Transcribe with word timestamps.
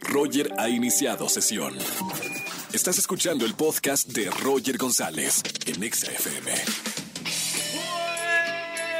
Roger 0.00 0.52
ha 0.58 0.68
iniciado 0.68 1.28
sesión. 1.28 1.76
Estás 2.72 2.98
escuchando 2.98 3.44
el 3.44 3.54
podcast 3.54 4.08
de 4.08 4.30
Roger 4.30 4.78
González 4.78 5.42
en 5.66 5.82
Exa 5.82 6.10
FM. 6.10 6.52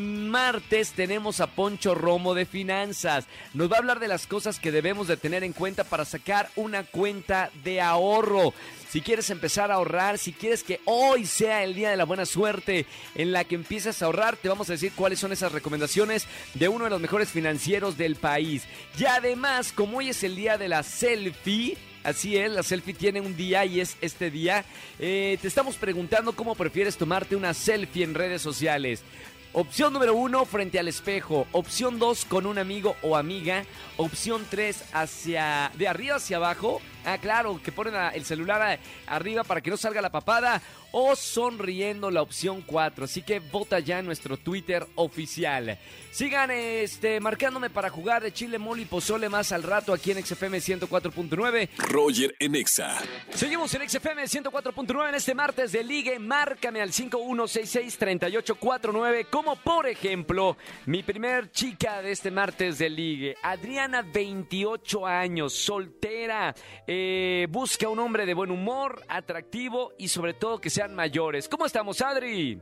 martes 0.53 0.93
tenemos 0.93 1.41
a 1.41 1.47
Poncho 1.47 1.95
Romo 1.95 2.33
de 2.33 2.47
Finanzas. 2.47 3.27
Nos 3.53 3.71
va 3.71 3.77
a 3.77 3.79
hablar 3.81 4.01
de 4.01 4.09
las 4.09 4.27
cosas 4.27 4.59
que 4.59 4.73
debemos 4.73 5.07
de 5.07 5.19
tener 5.19 5.45
en 5.45 5.53
cuenta 5.53 5.85
para 5.85 6.07
sacar 6.07 6.49
una 6.57 6.85
cuenta 6.85 7.51
de 7.65 7.83
ahorro. 7.83 8.55
Si 8.89 9.03
quieres 9.03 9.29
empezar 9.29 9.71
a 9.71 9.75
ahorrar, 9.75 10.17
si 10.17 10.33
quieres 10.33 10.63
que 10.63 10.81
hoy 10.87 11.27
sea 11.27 11.65
el 11.65 11.75
día 11.75 11.91
de 11.91 11.99
la 11.99 12.07
buena 12.07 12.25
suerte 12.25 12.87
en 13.15 13.31
la 13.31 13.45
que 13.45 13.57
empieces 13.57 14.01
a 14.01 14.07
ahorrar, 14.07 14.39
te 14.39 14.49
vamos 14.49 14.71
a 14.71 14.73
decir 14.73 14.93
cuáles 14.97 15.19
son 15.19 15.33
esas 15.33 15.53
recomendaciones 15.53 16.27
de 16.55 16.69
uno 16.69 16.85
de 16.85 16.91
los 16.91 17.01
mejores 17.03 17.29
financieros 17.29 17.99
del 17.99 18.17
país. 18.17 18.63
Y 18.99 19.05
además, 19.05 19.71
como 19.71 19.99
hoy 19.99 20.09
es 20.09 20.25
el 20.25 20.35
día 20.35 20.57
de 20.57 20.69
la 20.69 20.83
selfie, 20.83 21.77
Así 22.05 22.39
es, 22.39 22.51
la 22.51 22.63
selfie 22.63 22.95
tiene 22.95 23.21
un 23.21 23.37
día 23.37 23.67
y 23.67 23.81
es 23.81 23.97
este 24.01 24.31
día. 24.31 24.65
Eh, 24.99 25.37
te 25.43 25.49
estamos 25.49 25.77
preguntando 25.77 26.33
cómo 26.33 26.55
prefieres 26.55 26.97
tomarte 26.97 27.37
una 27.37 27.53
selfie 27.53 28.05
en 28.05 28.15
redes 28.15 28.41
sociales. 28.41 29.03
Opción 29.55 29.95
número 29.95 30.15
uno, 30.15 30.45
frente 30.45 30.79
al 30.79 30.89
espejo. 30.89 31.47
Opción 31.53 31.99
dos, 31.99 32.27
con 32.27 32.45
un 32.45 32.59
amigo 32.59 32.97
o 33.03 33.17
amiga. 33.17 33.65
Opción 33.97 34.47
tres, 34.49 34.85
hacia, 34.93 35.73
de 35.75 35.89
arriba 35.89 36.17
hacia 36.17 36.37
abajo. 36.37 36.83
Ah, 37.05 37.19
claro, 37.19 37.61
que 37.63 37.71
ponen 37.73 37.95
a- 37.95 38.09
el 38.11 38.25
celular 38.25 38.61
a- 38.63 38.79
arriba 39.15 39.45
para 39.45 39.61
que 39.61 39.71
no 39.71 39.77
salga 39.77 40.01
la 40.03 40.11
papada. 40.11 40.61
O 40.91 41.15
sonriendo 41.15 42.11
la 42.11 42.23
opción 42.23 42.63
4. 42.63 43.05
Así 43.05 43.21
que 43.21 43.41
vota 43.41 43.79
ya 43.79 43.99
en 43.99 44.07
nuestro 44.07 44.39
Twitter 44.39 44.87
oficial. 44.95 45.79
Sigan 46.11 46.51
este, 46.51 47.21
marcándome 47.21 47.69
para 47.69 47.91
jugar 47.91 48.23
de 48.23 48.33
Chile, 48.33 48.57
Mole 48.59 48.81
y 48.83 48.87
Pozole 48.87 49.29
más 49.29 49.53
al 49.53 49.65
rato 49.65 49.93
aquí 49.93 50.13
en 50.13 50.25
XFM 50.25 50.59
104.9. 50.63 51.69
Roger 51.77 52.35
en 52.39 52.55
Exa. 52.55 52.97
Seguimos 53.35 53.75
en 53.75 53.87
XFM 53.87 54.27
104.9 54.27 55.11
en 55.11 55.15
este 55.17 55.35
martes 55.35 55.73
de 55.73 55.85
Ligue. 55.85 56.19
Márcame 56.19 56.81
al 56.81 56.91
5166-3849. 56.93 59.27
Como 59.31 59.57
por 59.57 59.87
ejemplo, 59.87 60.57
mi 60.87 61.03
primer 61.03 61.51
chica 61.51 62.01
de 62.01 62.13
este 62.13 62.31
martes 62.31 62.79
de 62.79 62.89
Ligue, 62.89 63.37
Adriana, 63.43 64.01
28 64.03 65.07
años, 65.07 65.53
soltera. 65.53 66.55
Eh, 66.91 67.47
busca 67.51 67.87
un 67.89 67.99
hombre 67.99 68.25
de 68.25 68.33
buen 68.33 68.51
humor, 68.51 69.03
atractivo 69.09 69.93
y 69.99 70.09
sobre 70.09 70.33
todo 70.33 70.59
que 70.61 70.71
sean 70.71 70.95
mayores. 70.95 71.47
¿Cómo 71.49 71.67
estamos, 71.67 72.01
Adri? 72.01 72.59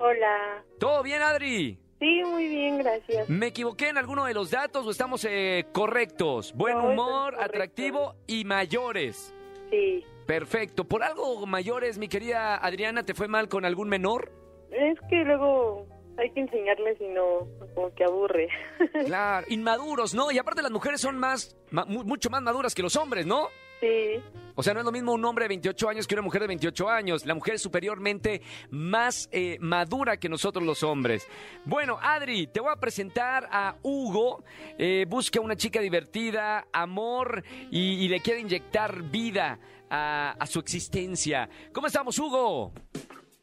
Hola. 0.00 0.64
¿Todo 0.80 1.02
bien, 1.04 1.22
Adri? 1.22 1.78
Sí, 2.00 2.22
muy 2.24 2.48
bien, 2.48 2.78
gracias. 2.78 3.28
¿Me 3.28 3.46
equivoqué 3.46 3.88
en 3.88 3.98
alguno 3.98 4.24
de 4.24 4.34
los 4.34 4.50
datos 4.50 4.84
o 4.86 4.90
estamos 4.90 5.24
eh, 5.28 5.66
correctos? 5.72 6.52
Buen 6.54 6.76
No, 6.76 6.88
humor, 6.90 7.36
atractivo 7.40 8.16
y 8.26 8.44
mayores. 8.44 9.32
Sí. 9.70 10.04
Perfecto. 10.26 10.84
¿Por 10.84 11.02
algo 11.04 11.46
mayores, 11.46 11.98
mi 11.98 12.08
querida 12.08 12.56
Adriana, 12.56 13.04
te 13.04 13.14
fue 13.14 13.28
mal 13.28 13.48
con 13.48 13.64
algún 13.64 13.88
menor? 13.88 14.30
Es 14.72 14.98
que 15.08 15.16
luego 15.24 15.86
hay 16.18 16.30
que 16.32 16.40
enseñarles 16.40 17.00
y 17.00 17.06
no, 17.08 17.46
como 17.74 17.94
que 17.94 18.04
aburre. 18.04 18.48
Claro, 19.06 19.46
inmaduros, 19.50 20.14
¿no? 20.14 20.30
Y 20.32 20.38
aparte 20.38 20.62
las 20.62 20.70
mujeres 20.72 21.00
son 21.00 21.16
más, 21.18 21.56
ma- 21.70 21.84
mu- 21.84 22.04
mucho 22.04 22.28
más 22.30 22.42
maduras 22.42 22.74
que 22.74 22.82
los 22.82 22.96
hombres, 22.96 23.24
¿no? 23.26 23.48
Sí. 23.80 24.22
O 24.54 24.62
sea, 24.64 24.74
no 24.74 24.80
es 24.80 24.86
lo 24.86 24.90
mismo 24.90 25.12
un 25.12 25.24
hombre 25.24 25.44
de 25.44 25.50
28 25.50 25.88
años 25.88 26.06
que 26.08 26.16
una 26.16 26.22
mujer 26.22 26.40
de 26.40 26.48
28 26.48 26.88
años. 26.88 27.24
La 27.24 27.34
mujer 27.34 27.54
es 27.54 27.62
superiormente 27.62 28.42
más 28.70 29.28
eh, 29.30 29.56
madura 29.60 30.16
que 30.16 30.28
nosotros 30.28 30.64
los 30.64 30.82
hombres. 30.82 31.28
Bueno, 31.64 31.96
Adri, 32.02 32.48
te 32.48 32.58
voy 32.58 32.72
a 32.72 32.76
presentar 32.76 33.48
a 33.52 33.76
Hugo. 33.82 34.42
Eh, 34.76 35.06
busca 35.08 35.40
una 35.40 35.54
chica 35.54 35.80
divertida, 35.80 36.66
amor 36.72 37.44
y, 37.70 38.04
y 38.04 38.08
le 38.08 38.20
quiere 38.20 38.40
inyectar 38.40 39.00
vida 39.04 39.60
a, 39.88 40.34
a 40.36 40.46
su 40.46 40.58
existencia. 40.58 41.48
¿Cómo 41.72 41.86
estamos, 41.86 42.18
Hugo? 42.18 42.72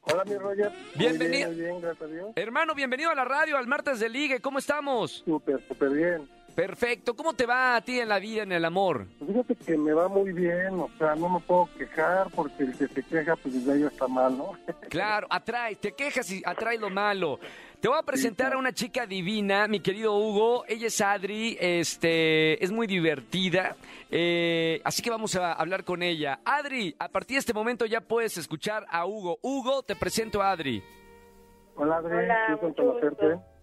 Hola, 0.01 0.23
mi 0.25 0.35
Roger. 0.35 0.71
Bienvenido. 0.95 1.49
Bien, 1.51 1.63
bien, 1.63 1.81
gracias 1.81 2.01
a 2.09 2.11
Dios. 2.11 2.31
Hermano, 2.35 2.75
bienvenido 2.75 3.09
a 3.09 3.15
la 3.15 3.25
radio, 3.25 3.57
al 3.57 3.67
martes 3.67 3.99
de 3.99 4.09
Ligue. 4.09 4.39
¿Cómo 4.39 4.59
estamos? 4.59 5.23
Súper, 5.25 5.65
súper 5.67 5.89
bien. 5.91 6.29
Perfecto. 6.55 7.15
¿Cómo 7.15 7.33
te 7.33 7.45
va 7.45 7.75
a 7.75 7.81
ti 7.81 7.99
en 7.99 8.07
la 8.07 8.17
vida, 8.17 8.43
en 8.43 8.53
el 8.53 8.63
amor? 8.63 9.07
Pues 9.19 9.29
fíjate 9.29 9.55
que 9.55 9.77
me 9.77 9.91
va 9.91 10.07
muy 10.07 10.31
bien, 10.31 10.79
o 10.79 10.89
sea, 10.97 11.13
no 11.15 11.27
me 11.27 11.39
puedo 11.41 11.67
quejar 11.77 12.27
porque 12.33 12.63
el 12.63 12.77
que 12.77 12.87
se 12.87 13.03
queja, 13.03 13.35
pues 13.35 13.53
desde 13.55 13.73
ahí 13.73 13.83
está 13.83 14.07
mal, 14.07 14.37
¿no? 14.37 14.53
Claro, 14.89 15.27
atrae, 15.29 15.75
te 15.75 15.91
quejas 15.91 16.31
y 16.31 16.41
atrae 16.45 16.77
lo 16.77 16.89
malo. 16.89 17.39
Te 17.81 17.89
voy 17.89 17.97
a 17.99 18.03
presentar 18.03 18.53
a 18.53 18.57
una 18.57 18.71
chica 18.71 19.05
divina, 19.05 19.67
mi 19.67 19.81
querido 19.81 20.15
Hugo. 20.15 20.63
Ella 20.67 20.87
es 20.87 21.01
Adri, 21.01 21.57
este, 21.59 22.63
es 22.63 22.71
muy 22.71 22.87
divertida, 22.87 23.75
eh, 24.09 24.79
así 24.85 25.03
que 25.03 25.09
vamos 25.09 25.35
a 25.35 25.51
hablar 25.51 25.83
con 25.83 26.01
ella. 26.01 26.39
Adri, 26.45 26.95
a 26.97 27.09
partir 27.09 27.35
de 27.35 27.39
este 27.39 27.53
momento 27.53 27.85
ya 27.85 27.99
puedes 27.99 28.37
escuchar 28.37 28.85
a 28.89 29.05
Hugo. 29.05 29.37
Hugo, 29.41 29.83
te 29.83 29.95
presento 29.97 30.41
a 30.41 30.51
Adri. 30.51 30.81
Hola, 31.75 31.97
Adri, 31.97 32.15
Hola, 32.15 32.47
gusto 32.51 32.65
en 32.65 32.69
mucho 32.69 32.83
conocerte. 32.83 33.25
gusto. 33.33 33.54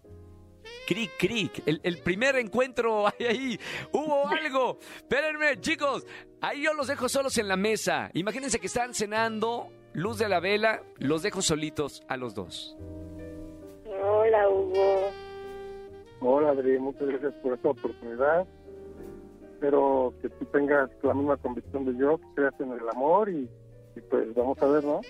Cric, 0.87 1.11
cric, 1.19 1.63
el, 1.67 1.81
el 1.83 1.99
primer 1.99 2.37
encuentro 2.37 3.07
ahí, 3.19 3.27
ahí, 3.27 3.61
hubo 3.93 4.27
algo. 4.29 4.79
Espérenme, 4.97 5.61
chicos, 5.61 6.07
ahí 6.41 6.63
yo 6.63 6.75
los 6.75 6.89
dejo 6.89 7.09
solos 7.09 7.37
en 7.39 7.49
la 7.49 7.57
mesa. 7.57 8.11
Imagínense 8.15 8.59
que 8.59 8.67
están 8.67 8.95
cenando, 8.95 9.69
luz 9.93 10.19
de 10.19 10.29
la 10.29 10.41
vela, 10.41 10.83
los 10.99 11.23
dejo 11.23 11.43
solitos 11.43 12.03
a 12.09 12.17
los 12.17 12.35
dos. 12.35 12.77
Hola, 14.03 14.49
Hugo. 14.49 15.11
Hola, 16.21 16.51
Adri, 16.51 16.79
muchas 16.79 17.09
gracias 17.09 17.35
por 17.43 17.55
esta 17.55 17.69
oportunidad. 17.71 18.47
Espero 19.55 20.15
que 20.21 20.29
tú 20.29 20.45
tengas 20.47 20.91
la 21.03 21.15
misma 21.15 21.37
convicción 21.37 21.85
de 21.85 21.99
yo, 22.01 22.19
que 22.19 22.27
creas 22.35 22.55
en 22.61 22.73
el 22.73 22.89
amor 22.89 23.29
y, 23.29 23.49
y 23.97 24.01
pues 24.11 24.35
vamos 24.35 24.61
a 24.63 24.67
ver, 24.67 24.85
¿no? 24.85 25.01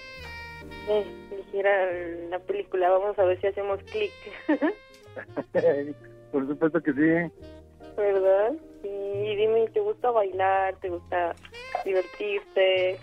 Eh, 0.88 1.06
dijera 1.36 1.92
la 2.28 2.38
película, 2.38 2.90
vamos 2.90 3.18
a 3.18 3.24
ver 3.24 3.40
si 3.40 3.46
hacemos 3.46 3.82
clic. 3.84 4.12
por 6.32 6.46
supuesto 6.46 6.82
que 6.82 6.92
sí. 6.92 7.32
¿Verdad? 7.96 8.52
Sí, 8.82 8.88
y 8.88 9.36
dime, 9.36 9.68
¿te 9.68 9.80
gusta 9.80 10.10
bailar? 10.10 10.74
¿Te 10.76 10.88
gusta 10.88 11.34
divertirte? 11.84 12.98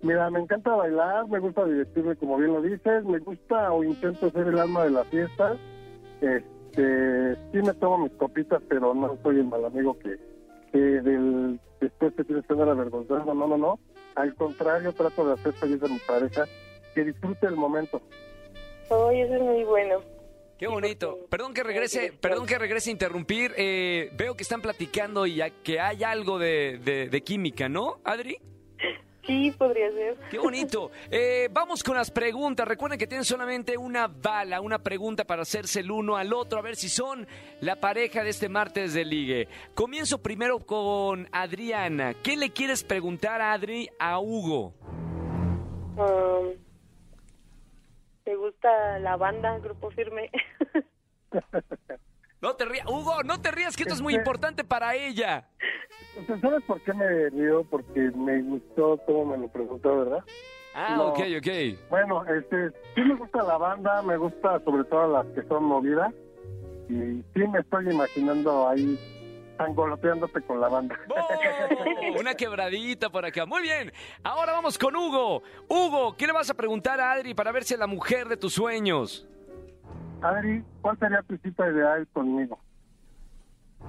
Mira, 0.00 0.30
me 0.30 0.40
encanta 0.40 0.74
bailar, 0.74 1.26
me 1.28 1.40
gusta 1.40 1.64
divertirme 1.64 2.16
como 2.16 2.36
bien 2.36 2.52
lo 2.52 2.62
dices, 2.62 3.04
me 3.04 3.18
gusta 3.18 3.72
o 3.72 3.82
intento 3.82 4.30
ser 4.30 4.46
el 4.46 4.58
alma 4.58 4.84
de 4.84 4.90
la 4.90 5.04
fiesta. 5.04 5.56
Este, 6.20 7.34
sí 7.52 7.58
me 7.58 7.74
tomo 7.74 7.98
mis 7.98 8.12
copitas, 8.12 8.62
pero 8.68 8.94
no 8.94 9.16
soy 9.22 9.40
el 9.40 9.46
mal 9.46 9.64
amigo 9.64 9.98
que, 9.98 10.16
que 10.72 10.78
del, 10.78 11.60
después 11.80 12.14
te 12.14 12.24
tienes 12.24 12.46
que 12.46 12.52
andar 12.52 12.68
avergonzando, 12.68 13.34
no, 13.34 13.46
no, 13.46 13.56
no. 13.56 13.78
Al 14.14 14.34
contrario, 14.34 14.92
trato 14.92 15.26
de 15.26 15.34
hacer 15.34 15.52
feliz 15.54 15.82
a 15.82 15.88
mi 15.88 15.98
pareja, 15.98 16.44
que 16.94 17.04
disfrute 17.04 17.46
el 17.46 17.56
momento. 17.56 18.00
Ay, 18.90 19.22
eso 19.22 19.34
es 19.34 19.42
muy 19.42 19.64
bueno. 19.64 20.00
Qué 20.58 20.66
bonito. 20.66 21.18
Perdón 21.30 21.54
que 21.54 21.62
regrese, 21.62 22.12
perdón 22.20 22.46
que 22.46 22.58
regrese 22.58 22.90
a 22.90 22.92
interrumpir. 22.92 23.54
eh, 23.56 24.10
veo 24.16 24.34
que 24.36 24.42
están 24.42 24.60
platicando 24.60 25.24
y 25.26 25.36
ya 25.36 25.50
que 25.50 25.78
hay 25.80 26.02
algo 26.02 26.38
de, 26.38 26.78
de- 26.84 27.08
de 27.08 27.20
química, 27.22 27.68
¿no, 27.68 28.00
Adri? 28.04 28.38
Sí, 29.24 29.50
podría 29.58 29.90
ser. 29.92 30.16
Qué 30.30 30.38
bonito. 30.38 30.90
Eh, 31.10 31.48
vamos 31.52 31.84
con 31.84 31.94
las 31.96 32.10
preguntas. 32.10 32.66
Recuerden 32.66 32.98
que 32.98 33.06
tienen 33.06 33.26
solamente 33.26 33.76
una 33.76 34.06
bala, 34.08 34.60
una 34.62 34.78
pregunta 34.78 35.24
para 35.24 35.42
hacerse 35.42 35.80
el 35.80 35.90
uno 35.90 36.16
al 36.16 36.32
otro, 36.32 36.58
a 36.58 36.62
ver 36.62 36.76
si 36.76 36.88
son 36.88 37.28
la 37.60 37.76
pareja 37.76 38.24
de 38.24 38.30
este 38.30 38.48
martes 38.48 38.94
de 38.94 39.04
ligue. 39.04 39.46
Comienzo 39.74 40.22
primero 40.22 40.60
con 40.60 41.28
Adriana. 41.30 42.14
¿Qué 42.22 42.38
le 42.38 42.50
quieres 42.50 42.82
preguntar 42.82 43.42
a 43.42 43.52
Adri 43.52 43.90
a 43.98 44.18
Hugo? 44.18 44.72
Um, 45.98 46.54
¿Te 48.28 48.36
gusta 48.36 48.98
la 48.98 49.16
banda, 49.16 49.58
Grupo 49.58 49.90
Firme? 49.90 50.30
No 52.42 52.54
te 52.54 52.66
rías, 52.66 52.86
Hugo, 52.86 53.22
no 53.24 53.40
te 53.40 53.50
rías 53.50 53.74
que 53.74 53.82
esto 53.82 53.94
es 53.94 54.00
muy 54.02 54.14
importante 54.14 54.62
para 54.62 54.94
ella. 54.94 55.48
¿Sabes 56.40 56.62
por 56.68 56.80
qué 56.82 56.92
me 56.92 57.30
río? 57.30 57.64
Porque 57.64 58.12
me 58.14 58.40
gustó 58.42 58.96
cómo 59.06 59.24
me 59.32 59.38
lo 59.38 59.48
preguntó, 59.48 59.98
¿verdad? 59.98 60.24
Ah, 60.74 60.94
No. 60.96 61.08
ok, 61.08 61.18
ok. 61.38 61.78
Bueno, 61.90 62.24
este, 62.26 62.70
sí 62.94 63.00
me 63.00 63.16
gusta 63.16 63.42
la 63.42 63.56
banda, 63.58 64.02
me 64.02 64.16
gusta 64.18 64.60
sobre 64.62 64.84
todo 64.84 65.10
las 65.10 65.26
que 65.34 65.42
son 65.48 65.64
movidas. 65.64 66.14
Y 66.88 67.24
sí 67.34 67.48
me 67.50 67.58
estoy 67.58 67.90
imaginando 67.90 68.68
ahí 68.68 68.96
angoloteándote 69.58 70.40
con 70.42 70.60
la 70.60 70.68
banda. 70.68 70.98
¡Oh! 71.08 72.18
Una 72.20 72.34
quebradita 72.34 73.10
por 73.10 73.24
acá. 73.24 73.46
Muy 73.46 73.62
bien. 73.62 73.92
Ahora 74.22 74.52
vamos 74.52 74.78
con 74.78 74.94
Hugo. 74.96 75.42
Hugo, 75.68 76.16
¿qué 76.16 76.26
le 76.26 76.32
vas 76.32 76.50
a 76.50 76.54
preguntar 76.54 77.00
a 77.00 77.12
Adri 77.12 77.34
para 77.34 77.52
ver 77.52 77.64
si 77.64 77.74
es 77.74 77.80
la 77.80 77.86
mujer 77.86 78.28
de 78.28 78.36
tus 78.36 78.54
sueños? 78.54 79.28
Adri, 80.22 80.64
¿cuál 80.80 80.98
sería 80.98 81.22
tu 81.22 81.36
cita 81.38 81.68
ideal 81.68 82.06
conmigo? 82.12 82.58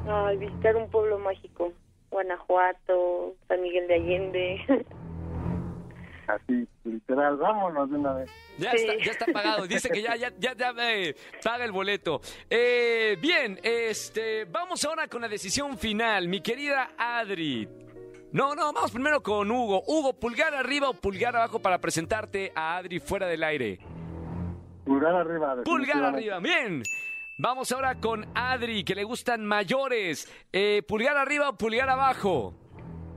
Ay, 0.07 0.37
visitar 0.37 0.75
un 0.75 0.89
pueblo 0.89 1.19
mágico. 1.19 1.71
Guanajuato, 2.11 3.35
San 3.47 3.61
Miguel 3.61 3.87
de 3.87 3.93
Allende. 3.95 4.85
Así, 6.29 6.67
literal, 6.83 7.37
vámonos 7.37 7.89
de 7.89 7.95
una 7.97 8.13
vez. 8.13 8.29
Ya, 8.59 8.71
Sí. 8.71 8.77
está, 8.77 8.93
ya 9.03 9.11
está 9.11 9.25
pagado. 9.33 9.65
Dice 9.67 9.89
que 9.89 10.01
ya, 10.01 10.15
ya, 10.15 10.31
ya, 10.37 10.53
ya, 10.55 10.73
eh, 10.77 11.15
paga 11.43 11.65
el 11.65 11.71
boleto. 11.71 12.21
Eh, 12.49 13.17
bien, 13.19 13.59
este, 13.63 14.45
vamos 14.45 14.85
ahora 14.85 15.07
con 15.07 15.21
la 15.21 15.27
decisión 15.27 15.77
final. 15.77 16.27
Mi 16.27 16.41
querida 16.41 16.91
Adri. 16.97 17.67
No, 18.31 18.53
no, 18.53 18.71
vamos 18.71 18.91
primero 18.91 19.23
con 19.23 19.49
Hugo. 19.49 19.81
Hugo, 19.87 20.13
pulgar 20.13 20.53
arriba 20.53 20.89
o 20.89 20.93
pulgar 20.93 21.35
abajo 21.35 21.59
para 21.59 21.79
presentarte 21.79 22.51
a 22.53 22.77
Adri 22.77 22.99
fuera 22.99 23.25
del 23.25 23.43
aire. 23.43 23.79
Pulgar 24.85 25.15
arriba. 25.15 25.55
Pulgar 25.63 26.03
arriba, 26.03 26.39
bien. 26.39 26.83
Vamos 27.39 27.71
ahora 27.71 27.95
con 27.95 28.27
Adri, 28.35 28.83
que 28.83 28.93
le 28.93 29.03
gustan 29.03 29.45
mayores. 29.45 30.31
Eh, 30.53 30.83
pulgar 30.87 31.17
arriba 31.17 31.49
o 31.49 31.57
pulgar 31.57 31.89
abajo. 31.89 32.53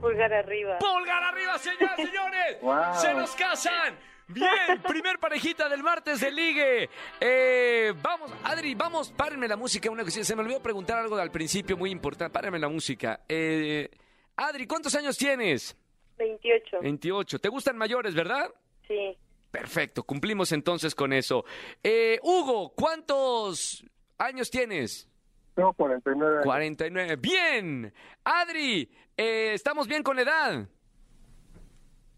Pulgar 0.03 0.33
arriba. 0.33 0.79
¡Pulgar 0.79 1.23
arriba, 1.23 1.57
señoras 1.57 1.97
y 1.97 2.05
señores! 2.05 2.57
Wow. 2.61 2.95
¡Se 2.95 3.13
nos 3.13 3.31
casan! 3.35 3.97
Bien, 4.27 4.81
primer 4.85 5.17
parejita 5.17 5.69
del 5.69 5.81
martes 5.81 6.19
de 6.19 6.29
ligue. 6.31 6.89
Eh, 7.21 7.93
vamos, 8.01 8.31
Adri, 8.43 8.75
vamos, 8.75 9.11
párenme 9.11 9.47
la 9.47 9.55
música. 9.55 9.89
Una 9.89 10.03
cosa, 10.03 10.23
se 10.23 10.35
me 10.35 10.41
olvidó 10.41 10.61
preguntar 10.61 10.99
algo 10.99 11.15
al 11.17 11.31
principio 11.31 11.77
muy 11.77 11.89
importante. 11.91 12.33
Párenme 12.33 12.59
la 12.59 12.67
música. 12.67 13.21
Eh, 13.29 13.89
Adri, 14.35 14.67
¿cuántos 14.67 14.93
años 14.95 15.17
tienes? 15.17 15.75
28. 16.17 16.79
28. 16.81 17.39
¿Te 17.39 17.49
gustan 17.49 17.77
mayores, 17.77 18.13
verdad? 18.13 18.49
Sí. 18.87 19.17
Perfecto, 19.51 20.03
cumplimos 20.03 20.51
entonces 20.51 20.95
con 20.95 21.13
eso. 21.13 21.45
Eh, 21.81 22.19
Hugo, 22.23 22.73
¿cuántos 22.75 23.85
años 24.17 24.49
tienes? 24.49 25.07
Tengo 25.55 25.73
49 25.73 26.33
años. 26.35 26.45
49. 26.45 27.15
Bien. 27.17 27.93
Adri, 28.23 28.89
eh, 29.15 29.51
¿estamos 29.53 29.87
bien 29.87 30.01
con 30.03 30.15
la 30.15 30.21
edad? 30.23 30.67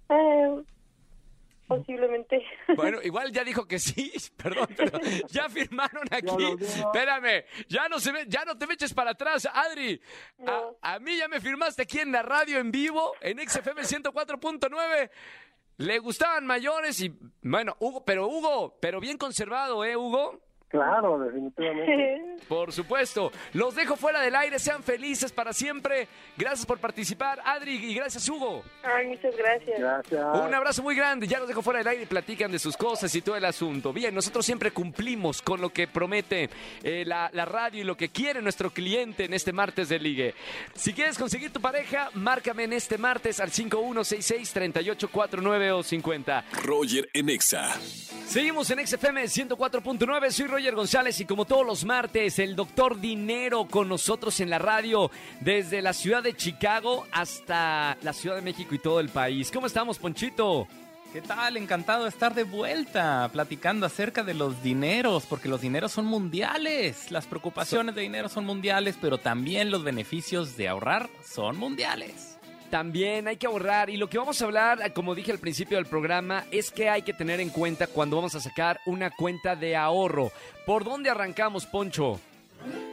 Eh, 0.10 0.64
posiblemente. 1.68 2.44
Bueno, 2.76 3.00
igual 3.04 3.32
ya 3.32 3.44
dijo 3.44 3.68
que 3.68 3.80
sí, 3.80 4.12
perdón, 4.38 4.68
pero 4.78 5.00
ya 5.30 5.50
firmaron 5.50 6.04
aquí. 6.12 6.64
Espérame, 6.64 7.44
ya 7.68 7.90
no 7.90 8.00
se 8.00 8.12
ve, 8.12 8.26
ya 8.28 8.46
no 8.46 8.58
te 8.58 8.68
me 8.68 8.76
eches 8.76 8.94
para 8.94 9.12
atrás, 9.12 9.48
Adri. 9.52 10.00
No. 10.38 10.78
A, 10.82 10.94
a 10.94 11.00
mí 11.00 11.18
ya 11.18 11.28
me 11.28 11.42
firmaste 11.42 11.82
aquí 11.82 12.00
en 12.00 12.12
la 12.12 12.22
radio 12.22 12.60
en 12.60 12.72
vivo, 12.72 13.14
en 13.22 13.40
XFM 13.40 13.82
104.9. 13.82 15.10
Le 15.78 16.00
gustaban 16.00 16.46
mayores 16.46 17.02
y 17.02 17.14
bueno, 17.42 17.76
Hugo, 17.80 18.06
pero 18.06 18.28
Hugo, 18.28 18.78
pero 18.80 19.02
bien 19.02 19.18
conservado, 19.18 19.84
¿eh, 19.84 19.98
Hugo? 19.98 20.40
Claro, 20.76 21.20
definitivamente. 21.20 22.36
Por 22.50 22.74
supuesto. 22.74 23.32
Los 23.54 23.76
dejo 23.76 23.96
fuera 23.96 24.20
del 24.22 24.36
aire, 24.36 24.60
sean 24.60 24.84
felices 24.84 25.32
para 25.32 25.54
siempre. 25.54 26.08
Gracias 26.38 26.66
por 26.66 26.80
participar, 26.80 27.40
Adri, 27.44 27.76
y 27.76 27.96
gracias, 27.96 28.28
Hugo. 28.30 28.64
Ay, 28.84 29.08
muchas 29.08 29.36
gracias. 29.36 29.80
Gracias. 29.80 30.22
Un 30.22 30.54
abrazo 30.54 30.84
muy 30.84 30.96
grande. 30.96 31.28
Ya 31.28 31.40
los 31.40 31.48
dejo 31.48 31.62
fuera 31.62 31.80
del 31.80 31.88
aire 31.88 32.04
y 32.04 32.06
platican 32.06 32.52
de 32.52 32.60
sus 32.60 32.76
cosas 32.78 33.16
y 33.16 33.22
todo 33.22 33.38
el 33.38 33.46
asunto. 33.46 33.94
Bien, 33.94 34.14
nosotros 34.14 34.46
siempre 34.46 34.72
cumplimos 34.72 35.42
con 35.42 35.62
lo 35.62 35.70
que 35.70 35.88
promete 35.88 36.50
eh, 36.84 37.06
la, 37.06 37.30
la 37.34 37.46
radio 37.46 37.82
y 37.82 37.86
lo 37.86 37.98
que 37.98 38.10
quiere 38.10 38.42
nuestro 38.42 38.70
cliente 38.70 39.26
en 39.26 39.34
este 39.34 39.54
martes 39.54 39.90
de 39.90 39.98
ligue. 39.98 40.36
Si 40.76 40.94
quieres 40.94 41.18
conseguir 41.18 41.52
tu 41.52 41.62
pareja, 41.62 42.10
márcame 42.14 42.66
en 42.66 42.74
este 42.74 42.98
martes 42.98 43.40
al 43.40 43.50
5166-3849 43.50 45.72
o 45.72 45.84
50. 45.84 46.46
Roger 46.64 47.10
en 47.14 47.30
Exa. 47.30 47.74
Seguimos 48.28 48.70
en 48.72 48.86
XFM 48.86 49.24
104.9, 49.24 50.32
soy 50.32 50.48
Roger 50.48 50.65
González 50.74 51.20
y 51.20 51.26
como 51.26 51.46
todos 51.46 51.66
los 51.66 51.86
martes, 51.86 52.40
el 52.40 52.56
doctor 52.56 53.00
Dinero 53.00 53.68
con 53.70 53.88
nosotros 53.88 54.40
en 54.40 54.50
la 54.50 54.58
radio 54.58 55.12
desde 55.42 55.84
la 55.84 55.94
ciudad 55.94 56.24
de 56.24 56.34
Chicago 56.34 57.06
hasta 57.12 57.98
la 58.02 58.14
Ciudad 58.14 58.38
de 58.38 58.42
México 58.42 58.74
y 58.74 58.80
todo 58.80 59.00
el 59.00 59.10
país. 59.10 59.52
¿Cómo 59.52 59.68
estamos, 59.68 60.00
Ponchito? 60.00 60.68
¿Qué 61.14 61.22
tal? 61.22 61.56
Encantado 61.56 62.04
de 62.04 62.10
estar 62.10 62.34
de 62.34 62.44
vuelta 62.44 63.30
platicando 63.32 63.86
acerca 63.86 64.24
de 64.24 64.34
los 64.34 64.64
dineros, 64.64 65.26
porque 65.26 65.48
los 65.48 65.62
dineros 65.62 65.92
son 65.92 66.06
mundiales. 66.06 67.12
Las 67.12 67.28
preocupaciones 67.28 67.94
de 67.96 68.02
dinero 68.02 68.28
son 68.28 68.46
mundiales, 68.46 68.98
pero 69.00 69.18
también 69.18 69.72
los 69.72 69.84
beneficios 69.84 70.58
de 70.58 70.68
ahorrar 70.68 71.10
son 71.24 71.58
mundiales. 71.58 72.35
También 72.70 73.28
hay 73.28 73.38
que 73.38 73.48
ahorrar 73.48 73.90
y 73.90 73.98
lo 73.98 74.10
que 74.10 74.18
vamos 74.18 74.42
a 74.42 74.46
hablar, 74.46 74.94
como 74.94 75.16
dije 75.16 75.32
al 75.32 75.40
principio 75.40 75.78
del 75.78 75.86
programa, 75.86 76.46
es 76.52 76.72
que 76.72 76.90
hay 76.90 77.04
que 77.04 77.14
tener 77.14 77.40
en 77.40 77.50
cuenta 77.50 77.88
cuando 77.88 78.16
vamos 78.18 78.36
a 78.36 78.42
sacar 78.42 78.80
una 78.86 79.12
cuenta 79.12 79.56
de 79.56 79.76
ahorro. 79.76 80.32
¿Por 80.66 80.84
dónde 80.84 81.10
arrancamos, 81.10 81.66
Poncho? 81.66 82.20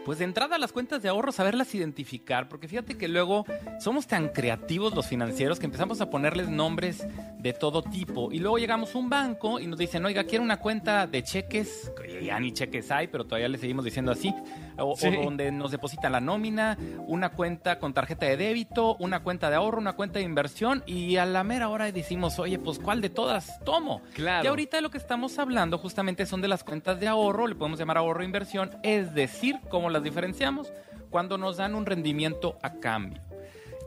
Pues 0.05 0.19
de 0.19 0.25
entrada 0.25 0.59
las 0.59 0.73
cuentas 0.73 1.03
de 1.03 1.09
ahorro, 1.09 1.33
saberlas 1.33 1.75
identificar, 1.75 2.49
porque 2.49 2.69
fíjate 2.69 2.97
que 2.99 3.09
luego 3.09 3.45
somos 3.81 4.07
tan 4.07 4.29
creativos 4.29 4.95
los 4.95 5.07
financieros 5.07 5.59
que 5.59 5.67
empezamos 5.67 6.01
a 6.01 6.11
ponerles 6.11 6.49
nombres 6.49 7.07
de 7.39 7.53
todo 7.53 7.83
tipo 7.83 8.33
y 8.33 8.39
luego 8.39 8.59
llegamos 8.59 8.95
a 8.95 8.99
un 8.99 9.09
banco 9.09 9.61
y 9.61 9.67
nos 9.67 9.79
dicen, 9.79 10.05
oiga, 10.05 10.25
quiero 10.25 10.43
una 10.45 10.59
cuenta 10.59 11.07
de 11.07 11.23
cheques, 11.23 11.93
que 12.01 12.25
ya 12.25 12.39
ni 12.41 12.53
cheques 12.53 12.91
hay, 12.91 13.09
pero 13.09 13.25
todavía 13.25 13.49
le 13.49 13.59
seguimos 13.59 13.85
diciendo 13.85 14.13
así, 14.13 14.35
o, 14.79 14.97
Sí. 14.97 15.09
o 15.09 15.23
donde 15.25 15.51
nos 15.53 15.71
depositan 15.71 16.13
la 16.13 16.21
nómina, 16.21 16.77
una 17.07 17.31
cuenta 17.31 17.79
con 17.79 17.93
tarjeta 17.95 18.27
de 18.27 18.37
débito, 18.37 18.97
una 18.97 19.23
cuenta 19.23 19.51
de 19.51 19.57
ahorro, 19.57 19.79
una 19.79 19.93
cuenta 19.95 20.19
de 20.19 20.25
inversión 20.25 20.83
y 20.87 21.17
a 21.17 21.27
la 21.27 21.45
mera 21.45 21.69
hora 21.69 21.91
decimos, 21.93 22.39
oye, 22.39 22.59
pues 22.59 22.79
¿cuál 22.79 23.01
de 23.01 23.11
todas 23.11 23.59
tomo? 23.65 24.03
Claro. 24.15 24.45
Y 24.45 24.47
ahorita 24.49 24.77
de 24.79 24.83
lo 24.83 24.91
que 24.91 24.99
estamos 24.99 25.39
hablando 25.39 25.79
justamente 25.79 26.27
son 26.27 26.41
de 26.43 26.49
las 26.49 26.65
cuentas 26.65 26.99
de 27.01 27.09
ahorro, 27.09 27.47
le 27.47 27.55
podemos 27.55 27.79
llamar 27.79 27.99
ahorro 27.99 28.23
e 28.23 28.25
inversión, 28.27 28.71
es 28.83 29.15
decir, 29.15 29.57
cómo 29.69 29.91
las 29.91 30.03
diferenciamos 30.03 30.73
cuando 31.11 31.39
nos 31.39 31.57
dan 31.57 31.75
un 31.75 31.87
rendimiento 31.87 32.57
a 32.63 32.75
cambio. 32.75 33.21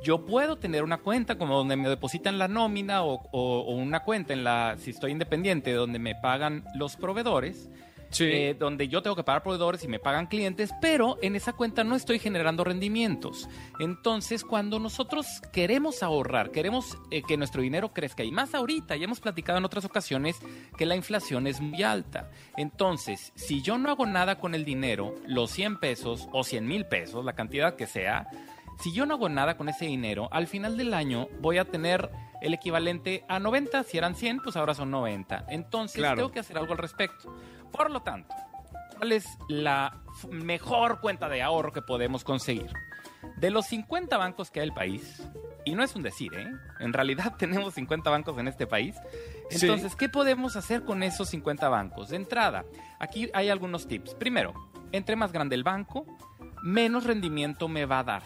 Yo 0.04 0.26
puedo 0.26 0.58
tener 0.58 0.84
una 0.84 1.00
cuenta 1.00 1.38
como 1.38 1.58
donde 1.58 1.76
me 1.76 1.90
depositan 1.90 2.38
la 2.38 2.48
nómina 2.48 3.04
o, 3.04 3.28
o- 3.32 3.74
una 3.76 4.02
cuenta 4.02 4.34
en 4.34 4.44
la, 4.44 4.76
si 4.78 4.92
estoy 4.92 5.12
independiente, 5.12 5.74
donde 5.74 5.98
me 5.98 6.14
pagan 6.14 6.64
los 6.76 6.96
proveedores, 6.96 7.70
eh, 8.20 8.56
donde 8.58 8.88
yo 8.88 9.02
tengo 9.02 9.16
que 9.16 9.24
pagar 9.24 9.44
proveedores 9.44 9.84
y 9.84 9.88
me 9.88 10.00
pagan 10.00 10.28
clientes, 10.28 10.72
pero 10.82 11.18
en 11.22 11.36
esa 11.36 11.54
cuenta 11.54 11.84
no 11.84 11.96
estoy 11.96 12.20
generando 12.20 12.64
rendimientos. 12.64 13.50
Entonces, 13.80 14.44
cuando 14.44 14.80
nosotros 14.80 15.42
queremos 15.52 16.04
ahorrar, 16.04 16.52
queremos 16.52 16.98
eh, 17.12 17.24
que 17.24 17.38
nuestro 17.38 17.62
dinero 17.62 17.94
crezca, 17.94 18.24
y 18.24 18.32
más 18.32 18.56
ahorita, 18.56 18.96
ya 18.96 19.06
hemos 19.06 19.20
platicado 19.20 19.58
en 19.58 19.66
otras 19.66 19.86
ocasiones 19.86 20.38
que 20.78 20.86
la 20.86 20.96
inflación 20.96 21.48
es 21.48 21.62
muy 21.62 21.84
alta. 21.84 22.30
Entonces, 22.58 23.32
si 23.36 23.62
yo 23.62 23.78
no 23.78 23.90
hago 23.90 24.06
nada 24.06 24.40
con 24.40 24.56
el 24.56 24.66
dinero, 24.66 25.16
los 25.28 25.52
100 25.52 25.80
pesos 25.80 26.28
o 26.32 26.44
100 26.44 26.68
mil 26.68 26.86
pesos, 26.86 27.26
la 27.26 27.34
cantidad 27.34 27.76
que 27.76 27.88
sea, 27.88 28.28
si 28.80 28.92
yo 28.94 29.06
no 29.06 29.16
hago 29.16 29.30
nada 29.30 29.58
con 29.58 29.70
ese 29.70 29.86
dinero, 29.86 30.28
al 30.32 30.48
final 30.48 30.78
del 30.78 30.94
año 30.94 31.28
voy 31.40 31.58
a 31.58 31.66
tener 31.66 32.10
el 32.42 32.54
equivalente 32.54 33.24
a 33.28 33.40
90. 33.40 33.84
Si 33.84 33.98
eran 33.98 34.16
100, 34.16 34.40
pues 34.42 34.56
ahora 34.56 34.74
son 34.74 34.92
90. 34.92 35.46
Entonces 35.50 35.98
Claro. 35.98 36.18
tengo 36.18 36.32
que 36.32 36.40
hacer 36.40 36.58
algo 36.58 36.74
al 36.74 36.78
respecto. 36.80 37.34
Por 37.72 37.90
lo 37.92 38.02
tanto, 38.02 38.34
¿cuál 38.98 39.12
es 39.12 39.26
la 39.50 40.02
mejor 40.30 41.00
cuenta 41.02 41.30
de 41.30 41.42
ahorro 41.42 41.72
que 41.72 41.82
podemos 41.82 42.24
conseguir? 42.24 42.72
De 43.38 43.50
los 43.50 43.66
50 43.68 44.18
bancos 44.18 44.52
que 44.52 44.60
hay 44.60 44.66
en 44.68 44.70
el 44.72 44.76
país, 44.76 45.24
y 45.66 45.74
no 45.74 45.82
es 45.84 45.96
un 45.96 46.04
decir, 46.04 46.32
¿eh? 46.36 46.48
En 46.80 46.94
realidad 46.94 47.34
tenemos 47.40 47.74
50 47.74 48.10
bancos 48.10 48.38
en 48.38 48.48
este 48.48 48.68
país. 48.68 48.96
Sí. 49.50 49.66
Entonces, 49.66 49.96
¿qué 49.96 50.10
podemos 50.10 50.56
hacer 50.56 50.84
con 50.84 51.02
esos 51.02 51.30
50 51.30 51.68
bancos? 51.70 52.10
De 52.10 52.18
entrada, 52.18 52.66
aquí 53.00 53.30
hay 53.34 53.50
algunos 53.50 53.88
tips. 53.88 54.14
Primero, 54.16 54.54
entre 54.92 55.16
más 55.16 55.32
grande 55.32 55.56
el 55.56 55.64
banco, 55.64 56.06
menos 56.62 57.04
rendimiento 57.06 57.68
me 57.68 57.86
va 57.86 58.00
a 58.00 58.04
dar. 58.04 58.24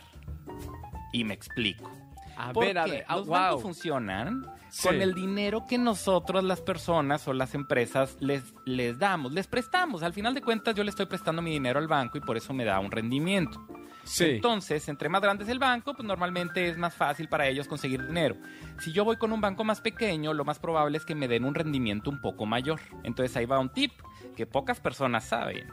Y 1.11 1.23
me 1.23 1.33
explico. 1.33 1.91
A 2.37 2.53
¿Por 2.53 2.65
ver, 2.65 2.77
a 2.77 2.85
ver, 2.85 3.03
ah, 3.07 3.17
Los 3.17 3.25
wow. 3.27 3.35
bancos 3.35 3.61
funcionan 3.63 4.45
Sí. 4.69 4.87
con 4.87 5.01
el 5.01 5.13
dinero 5.13 5.65
que 5.67 5.77
nosotros, 5.77 6.43
las 6.43 6.61
personas 6.61 7.27
o 7.27 7.33
las 7.33 7.53
empresas, 7.55 8.15
les, 8.21 8.53
les 8.65 8.97
damos, 8.99 9.33
les 9.33 9.47
prestamos. 9.47 10.03
Al 10.03 10.13
final 10.13 10.33
de 10.35 10.41
cuentas, 10.41 10.73
yo 10.75 10.83
le 10.83 10.89
estoy 10.91 11.07
prestando 11.07 11.41
mi 11.41 11.51
dinero 11.51 11.79
al 11.79 11.87
banco 11.87 12.17
y 12.17 12.21
por 12.21 12.37
eso 12.37 12.53
me 12.53 12.63
da 12.63 12.79
un 12.79 12.91
rendimiento. 12.91 13.59
Sí. 14.05 14.25
Entonces, 14.25 14.87
entre 14.87 15.09
más 15.09 15.21
grande 15.21 15.43
es 15.43 15.49
el 15.49 15.59
banco, 15.59 15.93
pues 15.93 16.07
normalmente 16.07 16.69
es 16.69 16.77
más 16.77 16.93
fácil 16.95 17.27
para 17.27 17.47
ellos 17.47 17.67
conseguir 17.67 18.05
dinero. 18.07 18.37
Si 18.79 18.91
yo 18.93 19.03
voy 19.03 19.17
con 19.17 19.33
un 19.33 19.41
banco 19.41 19.63
más 19.63 19.81
pequeño, 19.81 20.33
lo 20.33 20.45
más 20.45 20.59
probable 20.59 20.97
es 20.97 21.05
que 21.05 21.15
me 21.15 21.27
den 21.27 21.43
un 21.45 21.53
rendimiento 21.55 22.09
un 22.09 22.21
poco 22.21 22.45
mayor. 22.45 22.79
Entonces 23.03 23.35
ahí 23.35 23.45
va 23.45 23.59
un 23.59 23.69
tip 23.69 23.91
que 24.37 24.45
pocas 24.45 24.79
personas 24.79 25.25
saben. 25.25 25.67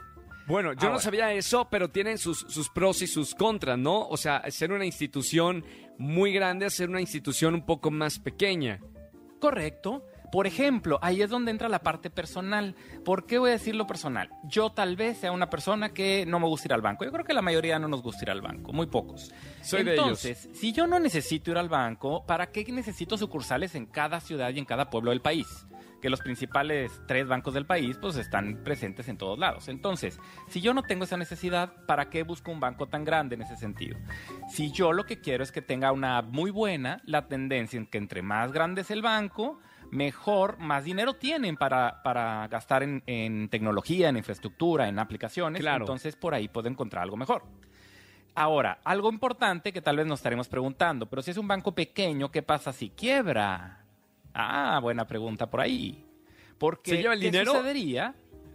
Bueno, 0.47 0.73
yo 0.73 0.83
no 0.83 0.87
Ahora. 0.93 0.99
sabía 0.99 1.33
eso, 1.33 1.67
pero 1.69 1.89
tienen 1.89 2.17
sus, 2.17 2.39
sus 2.39 2.69
pros 2.69 3.01
y 3.01 3.07
sus 3.07 3.35
contras, 3.35 3.77
¿no? 3.77 4.07
O 4.07 4.17
sea, 4.17 4.43
ser 4.49 4.71
una 4.71 4.85
institución 4.85 5.63
muy 5.97 6.31
grande 6.31 6.69
ser 6.69 6.89
una 6.89 7.01
institución 7.01 7.53
un 7.55 7.65
poco 7.65 7.91
más 7.91 8.19
pequeña. 8.19 8.79
Correcto. 9.39 10.05
Por 10.31 10.45
ejemplo, 10.45 10.99
ahí 11.01 11.21
es 11.21 11.29
donde 11.29 11.51
entra 11.51 11.69
la 11.69 11.79
parte 11.79 12.09
personal. 12.09 12.75
¿Por 13.05 13.25
qué 13.25 13.37
voy 13.37 13.49
a 13.49 13.53
decir 13.53 13.75
lo 13.75 13.87
personal? 13.87 14.29
Yo 14.43 14.71
tal 14.71 14.97
vez 14.97 15.19
sea 15.19 15.31
una 15.31 15.49
persona 15.49 15.93
que 15.93 16.25
no 16.25 16.39
me 16.39 16.47
gusta 16.47 16.67
ir 16.67 16.73
al 16.73 16.81
banco. 16.81 17.05
Yo 17.05 17.11
creo 17.13 17.23
que 17.23 17.33
la 17.33 17.41
mayoría 17.41 17.79
no 17.79 17.87
nos 17.87 18.01
gusta 18.01 18.25
ir 18.25 18.31
al 18.31 18.41
banco, 18.41 18.73
muy 18.73 18.87
pocos. 18.87 19.31
Soy 19.61 19.83
de 19.83 19.93
ellos. 19.93 20.25
Entonces, 20.25 20.49
si 20.53 20.73
yo 20.73 20.85
no 20.85 20.99
necesito 20.99 21.51
ir 21.51 21.57
al 21.57 21.69
banco, 21.69 22.25
¿para 22.25 22.51
qué 22.51 22.65
necesito 22.65 23.17
sucursales 23.17 23.73
en 23.75 23.85
cada 23.85 24.19
ciudad 24.19 24.49
y 24.53 24.59
en 24.59 24.65
cada 24.65 24.89
pueblo 24.89 25.11
del 25.11 25.21
país? 25.21 25.47
Que 26.01 26.09
los 26.09 26.21
principales 26.21 27.01
tres 27.07 27.27
bancos 27.27 27.53
del 27.53 27.65
país 27.65 27.97
pues 27.99 28.17
están 28.17 28.63
presentes 28.63 29.07
en 29.07 29.17
todos 29.17 29.39
lados. 29.39 29.67
Entonces, 29.67 30.19
si 30.47 30.61
yo 30.61 30.73
no 30.73 30.83
tengo 30.83 31.05
esa 31.05 31.17
necesidad, 31.17 31.73
¿para 31.85 32.09
qué 32.09 32.23
busco 32.23 32.51
un 32.51 32.59
banco 32.59 32.87
tan 32.87 33.03
grande 33.03 33.35
en 33.35 33.41
ese 33.41 33.55
sentido? 33.55 33.97
Si 34.49 34.71
yo 34.71 34.93
lo 34.93 35.05
que 35.05 35.19
quiero 35.19 35.43
es 35.43 35.51
que 35.51 35.61
tenga 35.61 35.91
una 35.91 36.19
app 36.19 36.27
muy 36.27 36.51
buena, 36.51 37.01
la 37.05 37.27
tendencia 37.27 37.77
en 37.77 37.87
que 37.87 37.97
entre 37.97 38.21
más 38.21 38.51
grande 38.51 38.81
es 38.81 38.91
el 38.91 39.01
banco, 39.01 39.59
mejor, 39.91 40.59
más 40.59 40.83
dinero 40.83 41.15
tienen 41.15 41.57
para, 41.57 42.01
para 42.03 42.47
gastar 42.47 42.83
en, 42.83 43.03
en 43.07 43.49
tecnología, 43.49 44.09
en 44.09 44.17
infraestructura, 44.17 44.87
en 44.87 44.99
aplicaciones. 44.99 45.61
Claro. 45.61 45.83
Entonces, 45.83 46.15
por 46.15 46.33
ahí 46.33 46.47
puedo 46.47 46.67
encontrar 46.69 47.03
algo 47.03 47.17
mejor. 47.17 47.43
Ahora, 48.35 48.79
algo 48.83 49.09
importante 49.09 49.73
que 49.73 49.81
tal 49.81 49.97
vez 49.97 50.05
nos 50.05 50.19
estaremos 50.19 50.47
preguntando, 50.47 51.07
pero 51.07 51.23
si 51.23 51.31
es 51.31 51.37
un 51.37 51.47
banco 51.47 51.73
pequeño, 51.73 52.29
¿qué 52.29 52.43
pasa 52.43 52.71
si 52.71 52.91
quiebra? 52.91 53.76
Ah, 54.39 54.79
buena 54.81 55.07
pregunta 55.07 55.49
por 55.49 55.61
ahí. 55.61 56.05
Porque, 56.59 56.91
¿Se 56.91 56.97
lleva 56.97 57.13
el 57.15 57.19
¿qué 57.19 57.25
dinero? 57.31 57.53
sucedería? 57.53 58.13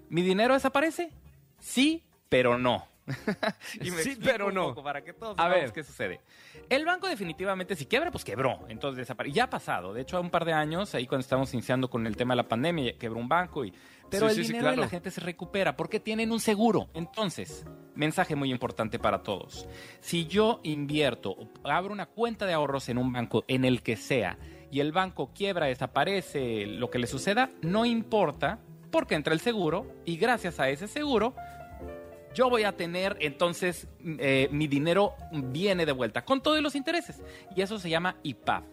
¿Mi 0.09 0.23
dinero 0.23 0.55
desaparece? 0.55 1.11
Sí, 1.59 2.05
pero 2.29 2.57
no. 2.57 2.87
Y 3.81 3.91
me 3.91 4.01
Sí, 4.03 4.17
pero 4.23 4.47
un 4.49 4.55
no. 4.55 4.69
poco 4.69 4.85
para 4.85 5.03
que 5.03 5.13
todos 5.13 5.37
A 5.39 5.49
ver. 5.49 5.73
qué 5.73 5.83
sucede. 5.83 6.21
El 6.69 6.85
banco 6.85 7.09
definitivamente 7.09 7.75
si 7.75 7.87
quiebra, 7.87 8.13
pues 8.13 8.25
quebró. 8.25 8.61
Entonces 8.69 8.99
desapareció. 8.99 9.35
Ya 9.35 9.45
ha 9.45 9.51
pasado. 9.51 9.93
De 9.93 10.03
hecho, 10.03 10.17
hace 10.17 10.25
un 10.25 10.31
par 10.31 10.45
de 10.45 10.53
años, 10.53 10.95
ahí 10.95 11.07
cuando 11.09 11.23
estábamos 11.23 11.53
iniciando 11.53 11.91
con 11.91 12.07
el 12.07 12.17
tema 12.17 12.35
de 12.35 12.37
la 12.37 12.49
pandemia, 12.49 12.97
quebró 12.99 13.19
un 13.19 13.29
banco 13.29 13.65
y... 13.65 13.73
Pero 14.09 14.29
Sí, 14.29 14.41
el 14.41 14.47
sí, 14.47 14.53
dinero 14.53 14.71
de 14.73 14.77
la 14.77 14.89
gente 14.89 15.11
se 15.11 15.21
recupera 15.23 15.75
porque 15.75 15.99
tienen 15.99 16.31
un 16.33 16.39
seguro. 16.41 16.91
Entonces, 16.93 17.65
mensaje 17.95 18.37
muy 18.37 18.51
importante 18.51 18.99
para 18.99 19.23
todos. 19.23 19.67
Si 20.01 20.27
yo 20.27 20.61
invierto, 20.65 21.31
o 21.31 21.49
abro 21.65 21.93
una 21.95 22.07
cuenta 22.07 22.45
de 22.47 22.53
ahorros 22.53 22.89
en 22.91 22.99
un 22.99 23.11
banco, 23.13 23.45
en 23.49 23.65
el 23.65 23.83
que 23.83 23.97
sea, 23.97 24.39
y 24.73 24.81
el 24.81 24.91
banco 24.91 25.31
quiebra, 25.33 25.67
desaparece, 25.67 26.67
lo 26.67 26.91
que 26.91 26.99
le 26.99 27.07
suceda, 27.07 27.51
no 27.61 27.85
importa, 27.85 28.59
porque 28.91 29.15
entra 29.15 29.35
el 29.35 29.41
seguro 29.41 29.87
y 30.05 30.17
gracias 30.17 30.59
a 30.59 30.69
ese 30.71 30.89
seguro 30.89 31.35
yo 32.35 32.49
voy 32.49 32.65
a 32.65 32.73
tener 32.73 33.17
entonces 33.21 33.87
eh, 34.19 34.49
mi 34.51 34.67
dinero 34.67 35.15
viene 35.31 35.85
de 35.85 35.93
vuelta 35.93 36.25
con 36.25 36.43
todos 36.43 36.61
los 36.63 36.75
intereses 36.75 37.23
y 37.55 37.61
eso 37.61 37.79
se 37.79 37.91
llama 37.91 38.17
IPAF. 38.23 38.65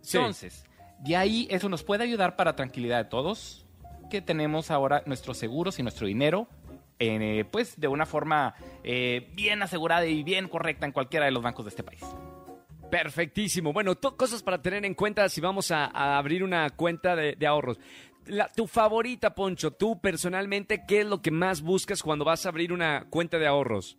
Sí. 0.00 0.16
Entonces, 0.16 0.64
de 1.00 1.16
ahí 1.16 1.46
eso 1.50 1.68
nos 1.68 1.84
puede 1.84 2.04
ayudar 2.04 2.36
para 2.36 2.56
tranquilidad 2.56 3.04
de 3.04 3.10
todos 3.10 3.66
que 4.10 4.22
tenemos 4.22 4.70
ahora 4.70 5.02
nuestros 5.04 5.36
seguros 5.36 5.78
y 5.78 5.82
nuestro 5.82 6.06
dinero 6.06 6.48
eh, 6.98 7.44
pues 7.50 7.78
de 7.78 7.88
una 7.88 8.06
forma 8.06 8.54
eh, 8.82 9.30
bien 9.34 9.62
asegurada 9.62 10.06
y 10.06 10.22
bien 10.22 10.48
correcta 10.48 10.86
en 10.86 10.92
cualquiera 10.92 11.26
de 11.26 11.32
los 11.32 11.42
bancos 11.42 11.66
de 11.66 11.68
este 11.68 11.82
país. 11.82 12.02
Perfectísimo. 12.90 13.72
Bueno, 13.72 13.94
cosas 14.16 14.42
para 14.42 14.62
tener 14.62 14.84
en 14.84 14.94
cuenta 14.94 15.28
si 15.28 15.40
vamos 15.40 15.70
a, 15.70 15.86
a 15.86 16.18
abrir 16.18 16.42
una 16.44 16.70
cuenta 16.70 17.16
de, 17.16 17.34
de 17.36 17.46
ahorros. 17.46 17.78
La- 18.26 18.48
tu 18.48 18.66
favorita, 18.66 19.34
Poncho, 19.34 19.70
tú 19.72 20.00
personalmente, 20.00 20.84
¿qué 20.86 21.00
es 21.00 21.06
lo 21.06 21.20
que 21.22 21.30
más 21.30 21.62
buscas 21.62 22.02
cuando 22.02 22.24
vas 22.24 22.46
a 22.46 22.48
abrir 22.48 22.72
una 22.72 23.06
cuenta 23.10 23.38
de 23.38 23.46
ahorros? 23.46 23.98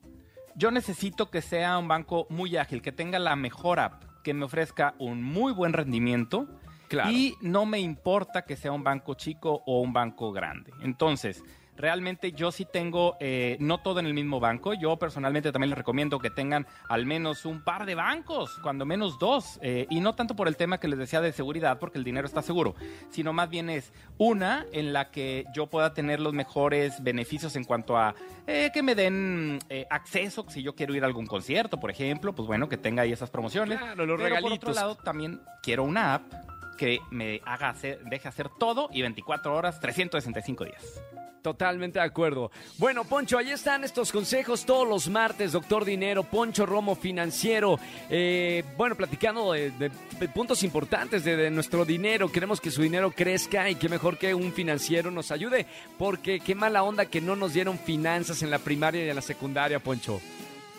Yo 0.55 0.71
necesito 0.71 1.29
que 1.29 1.41
sea 1.41 1.77
un 1.77 1.87
banco 1.87 2.25
muy 2.29 2.57
ágil, 2.57 2.81
que 2.81 2.91
tenga 2.91 3.19
la 3.19 3.35
mejor 3.35 3.79
app, 3.79 4.03
que 4.23 4.33
me 4.33 4.45
ofrezca 4.45 4.95
un 4.99 5.21
muy 5.23 5.53
buen 5.53 5.73
rendimiento. 5.73 6.47
Claro. 6.87 7.11
Y 7.11 7.35
no 7.41 7.65
me 7.65 7.79
importa 7.79 8.43
que 8.45 8.55
sea 8.55 8.71
un 8.71 8.83
banco 8.83 9.13
chico 9.13 9.61
o 9.65 9.81
un 9.81 9.91
banco 9.93 10.31
grande. 10.31 10.71
Entonces, 10.81 11.43
realmente 11.77 12.31
yo 12.31 12.51
sí 12.51 12.65
tengo, 12.71 13.15
eh, 13.19 13.55
no 13.59 13.77
todo 13.79 13.99
en 13.99 14.05
el 14.07 14.13
mismo 14.13 14.39
banco. 14.39 14.73
Yo 14.73 14.97
personalmente 14.97 15.51
también 15.51 15.69
les 15.69 15.77
recomiendo 15.77 16.19
que 16.19 16.29
tengan 16.29 16.67
al 16.89 17.05
menos 17.05 17.45
un 17.45 17.63
par 17.63 17.85
de 17.85 17.95
bancos, 17.95 18.57
cuando 18.61 18.85
menos 18.85 19.19
dos. 19.19 19.59
eh, 19.61 19.85
y 19.89 19.99
no 20.01 20.15
tanto 20.15 20.35
por 20.35 20.47
el 20.47 20.57
tema 20.57 20.79
que 20.79 20.87
les 20.87 20.99
decía 20.99 21.21
de 21.21 21.31
seguridad, 21.31 21.79
porque 21.79 21.97
el 21.97 22.03
dinero 22.03 22.27
está 22.27 22.41
seguro, 22.41 22.75
sino 23.09 23.31
más 23.33 23.49
bien 23.49 23.69
es 23.69 23.93
una 24.17 24.65
en 24.73 24.91
la 24.93 25.11
que 25.11 25.45
yo 25.53 25.67
pueda 25.67 25.93
tener 25.93 26.19
los 26.19 26.33
mejores 26.33 27.01
beneficios 27.03 27.55
en 27.55 27.63
cuanto 27.63 27.97
a 27.97 28.15
eh, 28.47 28.71
que 28.73 28.81
me 28.83 28.95
den 28.95 29.59
eh, 29.69 29.85
acceso, 29.89 30.45
si 30.49 30.63
yo 30.63 30.75
quiero 30.75 30.95
ir 30.95 31.03
a 31.03 31.07
algún 31.07 31.25
concierto, 31.27 31.79
por 31.79 31.91
ejemplo, 31.91 32.33
pues 32.33 32.47
bueno, 32.47 32.67
que 32.67 32.77
tenga 32.77 33.03
ahí 33.03 33.11
esas 33.11 33.29
promociones. 33.29 33.77
Claro, 33.77 34.05
los 34.05 34.17
Pero 34.17 34.17
por 34.17 34.25
otro 34.25 34.35
regalitos. 34.35 34.75
lado, 34.75 34.95
también 34.95 35.41
quiero 35.61 35.83
una 35.83 36.15
app 36.15 36.33
que 36.77 36.99
me 37.11 37.41
haga 37.45 37.69
hacer, 37.69 38.03
deje 38.05 38.27
hacer 38.27 38.49
todo 38.59 38.89
y 38.91 39.01
24 39.01 39.55
horas, 39.55 39.79
365 39.79 40.65
días. 40.65 41.01
Totalmente 41.47 41.97
de 41.97 42.03
acuerdo. 42.03 42.51
Bueno, 42.77 43.05
Poncho, 43.05 43.37
ahí 43.37 43.51
están 43.51 43.85
estos 43.85 44.11
consejos 44.11 44.65
todos 44.65 44.85
los 44.85 45.07
martes, 45.07 45.53
doctor 45.53 45.85
Dinero, 45.85 46.23
Poncho 46.23 46.65
Romo 46.65 46.93
Financiero. 46.93 47.79
Eh, 48.09 48.65
bueno, 48.75 48.95
platicando 48.95 49.53
de, 49.53 49.89
puntos 50.33 50.61
importantes 50.63 51.23
de, 51.23 51.37
de 51.37 51.49
nuestro 51.49 51.85
dinero. 51.85 52.29
Queremos 52.29 52.59
que 52.59 52.69
su 52.69 52.81
dinero 52.81 53.11
crezca 53.11 53.69
y 53.69 53.75
qué 53.75 53.87
mejor 53.87 54.17
que 54.17 54.33
un 54.33 54.51
financiero 54.51 55.09
nos 55.09 55.31
ayude, 55.31 55.67
porque 55.97 56.41
qué 56.41 56.53
mala 56.53 56.83
onda 56.83 57.05
que 57.05 57.21
no 57.21 57.37
nos 57.37 57.53
dieron 57.53 57.79
finanzas 57.79 58.43
en 58.43 58.51
la 58.51 58.59
primaria 58.59 59.05
y 59.05 59.09
en 59.09 59.15
la 59.15 59.21
secundaria, 59.21 59.79
Poncho. 59.79 60.19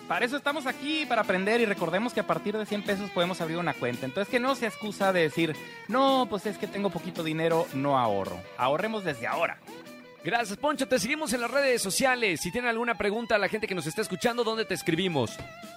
Para 0.08 0.24
eso 0.24 0.38
estamos 0.38 0.66
aquí, 0.66 1.04
para 1.04 1.20
aprender 1.20 1.60
y 1.60 1.66
recordemos 1.66 2.14
que 2.14 2.20
a 2.20 2.26
partir 2.26 2.56
de 2.56 2.64
100 2.64 2.82
pesos 2.82 3.10
podemos 3.10 3.42
abrir 3.42 3.58
una 3.58 3.74
cuenta. 3.74 4.06
Entonces 4.06 4.30
que 4.30 4.40
no 4.40 4.54
sea 4.54 4.70
excusa 4.70 5.12
de 5.12 5.20
decir, 5.20 5.54
no, 5.86 6.26
pues 6.30 6.46
es 6.46 6.56
que 6.56 6.66
tengo 6.66 6.88
poquito 6.88 7.22
dinero, 7.22 7.66
no 7.74 7.98
ahorro. 7.98 8.40
Ahorremos 8.56 9.04
desde 9.04 9.26
ahora. 9.26 9.58
Gracias, 10.28 10.58
Poncho. 10.58 10.86
Te 10.86 10.98
seguimos 10.98 11.32
en 11.32 11.40
las 11.40 11.50
redes 11.50 11.80
sociales. 11.80 12.42
Si 12.42 12.52
tienen 12.52 12.68
alguna 12.68 12.98
pregunta 12.98 13.36
a 13.36 13.38
la 13.38 13.48
gente 13.48 13.66
que 13.66 13.74
nos 13.74 13.86
está 13.86 14.02
escuchando, 14.02 14.44
¿dónde 14.44 14.66
te 14.66 14.74
escribimos? 14.74 15.30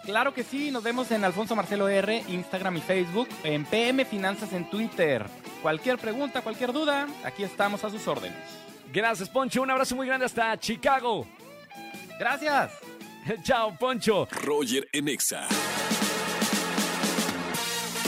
Claro 0.04 0.34
que 0.34 0.44
sí, 0.44 0.72
nos 0.72 0.84
vemos 0.84 1.10
en 1.12 1.24
Alfonso 1.24 1.56
Marcelo 1.56 1.88
R, 1.88 2.22
Instagram 2.28 2.76
y 2.76 2.82
Facebook, 2.82 3.30
en 3.46 3.64
PM 3.64 4.04
Finanzas 4.04 4.52
en 4.52 4.70
Twitter. 4.70 5.26
Cualquier 5.62 5.98
pregunta, 5.98 6.42
cualquier 6.42 6.74
duda, 6.74 7.08
aquí 7.24 7.44
estamos 7.44 7.86
a 7.86 7.90
sus 7.90 8.06
órdenes. 8.10 8.38
Gracias, 8.92 9.30
Poncho. 9.30 9.62
Un 9.62 9.72
abrazo 9.72 9.96
muy 9.96 10.06
grande 10.06 10.26
hasta 10.26 10.60
Chicago. 10.60 11.26
Gracias. 12.20 12.74
Chao, 13.44 13.74
Poncho. 13.80 14.28
Roger 14.32 14.86
en 14.92 15.08
Exa. 15.08 15.48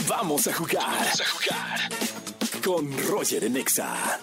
Vamos 0.06 0.46
a 0.46 0.52
jugar. 0.52 0.84
Vamos 0.90 1.20
a 1.22 1.24
jugar. 1.24 1.80
Con 2.62 3.08
Roger 3.08 3.44
en 3.44 3.56
Exa. 3.56 4.20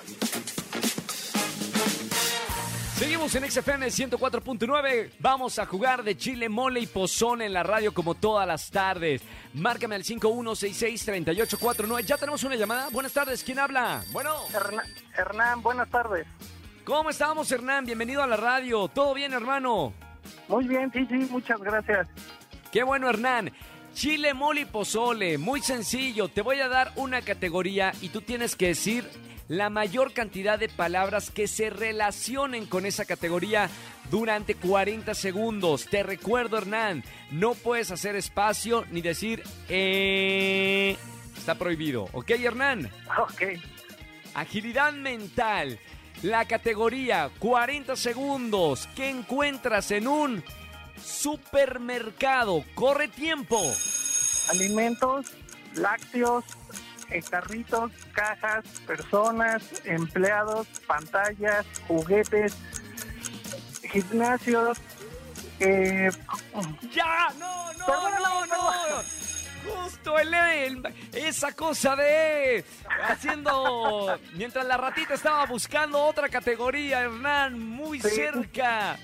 Seguimos 3.02 3.34
en 3.34 3.50
XFM 3.50 3.88
104.9. 3.88 5.14
Vamos 5.18 5.58
a 5.58 5.66
jugar 5.66 6.04
de 6.04 6.16
chile, 6.16 6.50
mole 6.50 6.82
y 6.82 6.86
pozón 6.86 7.42
en 7.42 7.52
la 7.52 7.64
radio 7.64 7.96
como 7.96 8.14
todas 8.14 8.46
las 8.46 8.70
tardes. 8.70 9.24
Márcame 9.56 9.96
al 9.96 10.04
5166-3849. 10.04 12.02
Ya 12.06 12.18
tenemos 12.18 12.44
una 12.44 12.56
llamada. 12.56 12.90
Buenas 12.92 13.12
tardes. 13.12 13.44
¿Quién 13.44 13.58
habla? 13.58 14.04
Bueno, 14.12 14.36
Hernán, 14.54 14.86
Hernán, 15.18 15.64
buenas 15.64 15.90
tardes. 15.90 16.28
¿cómo 16.84 17.10
estamos, 17.10 17.52
Hernán? 17.52 17.88
Bienvenido 17.88 18.22
a 18.22 18.28
la 18.28 18.38
radio. 18.38 18.88
¿Todo 18.88 19.16
bien, 19.16 19.34
hermano? 19.34 19.94
Muy 20.48 20.68
bien, 20.68 20.92
sí, 20.94 21.04
sí, 21.10 21.28
muchas 21.32 21.60
gracias. 21.60 22.08
Qué 22.72 22.84
bueno, 22.84 23.10
Hernán. 23.10 23.52
Chile, 23.96 24.36
mole 24.36 24.62
y 24.62 24.66
pozole. 24.66 25.40
Muy 25.40 25.64
sencillo. 25.64 26.28
Te 26.28 26.44
voy 26.44 26.60
a 26.60 26.68
dar 26.68 26.92
una 26.98 27.24
categoría 27.24 27.94
y 28.00 28.10
tú 28.10 28.22
tienes 28.22 28.56
que 28.56 28.68
decir 28.68 29.10
la 29.52 29.70
mayor 29.70 30.14
cantidad 30.14 30.58
de 30.58 30.70
palabras 30.70 31.30
que 31.30 31.46
se 31.46 31.70
relacionen 31.70 32.66
con 32.66 32.86
esa 32.86 33.04
categoría 33.04 33.70
durante 34.10 34.56
40 34.56 35.14
segundos. 35.14 35.88
Te 35.88 36.04
recuerdo, 36.04 36.58
Hernán, 36.58 37.04
no 37.32 37.54
puedes 37.56 37.92
hacer 37.92 38.16
espacio 38.16 38.86
ni 38.92 39.02
decir 39.02 39.44
eh. 39.68 40.96
Está 41.38 41.56
prohibido. 41.56 42.08
¿Ok, 42.14 42.30
Hernán? 42.30 42.90
Ok, 43.20 43.42
Agilidad 44.36 44.94
mental. 44.94 45.80
La 46.24 46.46
categoría 46.46 47.30
40 47.40 47.98
segundos 47.98 48.88
que 48.96 49.10
encuentras 49.10 49.92
en 49.92 50.08
un 50.08 50.44
supermercado. 51.04 52.64
Corre 52.74 53.10
tiempo. 53.10 53.60
alimentos, 54.50 55.26
lácteos, 55.76 56.46
carritos, 57.30 57.92
cajas, 58.14 58.64
personas, 58.88 59.64
empleados, 59.86 60.68
pantallas, 60.88 61.66
juguetes, 61.88 62.56
gimnasios. 63.92 64.78
Eh, 65.60 66.10
¡Ya! 66.94 67.28
¡No, 67.38 67.74
no, 67.74 68.10
no, 68.20 68.46
no! 68.46 68.72
Justo 69.64 70.18
el, 70.18 70.34
el- 70.34 70.84
esa 71.14 71.52
cosa 71.52 71.96
de 71.96 72.66
haciendo 73.08 74.18
mientras 74.34 74.66
la 74.66 74.76
ratita 74.78 75.14
estaba 75.14 75.46
buscando 75.46 76.04
otra 76.04 76.30
categoría, 76.30 77.02
Hernán, 77.02 77.60
muy 77.60 78.02
Sí. 78.02 78.10
cerca. 78.10 78.98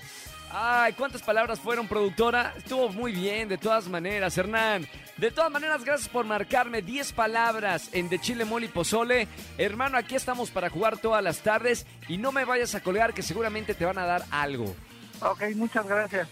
Ay, 0.50 0.94
¿cuántas 0.94 1.22
palabras 1.22 1.60
fueron, 1.60 1.86
productora? 1.86 2.54
Estuvo 2.56 2.88
muy 2.88 3.12
bien, 3.12 3.48
de 3.48 3.58
todas 3.58 3.86
maneras, 3.86 4.36
Hernán. 4.36 4.88
De 5.18 5.32
todas 5.32 5.50
maneras, 5.50 5.84
gracias 5.84 6.08
por 6.08 6.24
marcarme 6.24 6.80
10 6.80 7.12
palabras 7.12 7.90
en 7.92 8.08
De 8.08 8.20
Chile, 8.20 8.44
Mole 8.44 8.66
y 8.66 8.68
Pozole. 8.68 9.26
Hermano, 9.58 9.98
aquí 9.98 10.14
estamos 10.14 10.52
para 10.52 10.70
jugar 10.70 10.98
todas 10.98 11.24
las 11.24 11.40
tardes 11.40 11.86
y 12.06 12.18
no 12.18 12.30
me 12.30 12.44
vayas 12.44 12.76
a 12.76 12.80
colgar 12.80 13.12
que 13.12 13.22
seguramente 13.22 13.74
te 13.74 13.84
van 13.84 13.98
a 13.98 14.06
dar 14.06 14.24
algo. 14.30 14.76
ok, 15.20 15.42
muchas 15.56 15.86
gracias. 15.88 16.28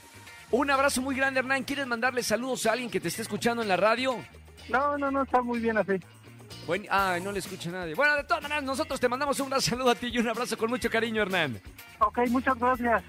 Un 0.53 0.71
abrazo 0.71 1.03
muy 1.03 1.17
grande, 1.17 1.41
Hernán. 1.41 1.65
¿Quieres 1.65 1.89
mandarle 1.89 2.23
saludos 2.23 2.65
a 2.67 2.73
alguien 2.73 2.89
que 2.89 3.01
te 3.01 3.09
esté 3.09 3.23
escuchando 3.23 3.61
en 3.61 3.69
la 3.69 3.77
radio? 3.77 4.25
No, 4.69 4.97
no, 4.97 5.11
no, 5.11 5.25
está 5.25 5.43
muy 5.43 5.59
bien 5.59 5.77
así. 5.79 5.95
Bueno, 6.65 6.85
ay, 6.89 7.21
no 7.21 7.33
le 7.33 7.41
escucha 7.41 7.73
nadie. 7.73 7.95
Bueno, 7.95 8.15
de 8.15 8.23
todas 8.23 8.43
maneras, 8.45 8.63
nosotros 8.63 9.01
te 9.01 9.09
mandamos 9.09 9.39
un 9.41 9.49
gran 9.51 9.61
saludo 9.61 9.91
a 9.91 9.95
ti 9.97 10.11
y 10.13 10.19
un 10.19 10.29
abrazo 10.29 10.57
con 10.57 10.71
mucho 10.71 10.89
cariño, 10.89 11.23
Hernán. 11.23 11.61
Ok, 11.99 12.21
muchas 12.29 12.57
gracias. 12.57 13.03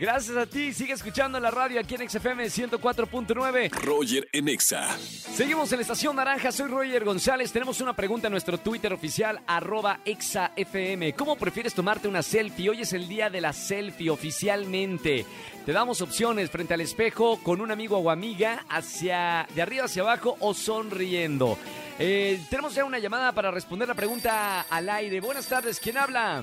Gracias 0.00 0.34
a 0.34 0.46
ti. 0.46 0.72
Sigue 0.72 0.94
escuchando 0.94 1.38
la 1.38 1.50
radio 1.50 1.78
aquí 1.78 1.94
en 1.94 2.08
XFM 2.08 2.46
104.9. 2.46 3.70
Roger 3.82 4.26
en 4.32 4.48
Exa. 4.48 4.96
Seguimos 4.96 5.70
en 5.72 5.76
la 5.76 5.82
Estación 5.82 6.16
Naranja. 6.16 6.50
Soy 6.50 6.68
Roger 6.70 7.04
González. 7.04 7.52
Tenemos 7.52 7.82
una 7.82 7.92
pregunta 7.92 8.28
en 8.28 8.30
nuestro 8.30 8.56
Twitter 8.56 8.94
oficial, 8.94 9.42
arroba 9.46 10.00
ExaFM. 10.06 11.12
¿Cómo 11.12 11.36
prefieres 11.36 11.74
tomarte 11.74 12.08
una 12.08 12.22
selfie? 12.22 12.70
Hoy 12.70 12.80
es 12.80 12.94
el 12.94 13.08
día 13.08 13.28
de 13.28 13.42
la 13.42 13.52
selfie 13.52 14.08
oficialmente. 14.08 15.26
Te 15.66 15.72
damos 15.72 16.00
opciones 16.00 16.50
frente 16.50 16.72
al 16.72 16.80
espejo, 16.80 17.38
con 17.42 17.60
un 17.60 17.70
amigo 17.70 17.98
o 17.98 18.08
amiga, 18.08 18.64
hacia 18.70 19.46
de 19.54 19.60
arriba 19.60 19.84
hacia 19.84 20.00
abajo 20.00 20.34
o 20.40 20.54
sonriendo. 20.54 21.58
Eh, 21.98 22.40
tenemos 22.48 22.74
ya 22.74 22.86
una 22.86 22.98
llamada 22.98 23.32
para 23.32 23.50
responder 23.50 23.86
la 23.86 23.94
pregunta 23.94 24.62
al 24.62 24.88
aire. 24.88 25.20
Buenas 25.20 25.46
tardes, 25.46 25.78
¿quién 25.78 25.98
habla? 25.98 26.42